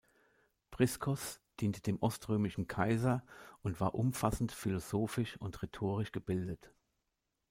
Priskos 0.71 1.39
diente 1.59 1.79
dem 1.83 2.01
oströmischen 2.01 2.67
Kaiser 2.67 3.23
und 3.61 3.79
war 3.79 3.93
umfassend 3.93 4.51
philosophisch 4.51 5.37
und 5.37 5.61
rhetorisch 5.61 6.11
gebildet. 6.11 6.71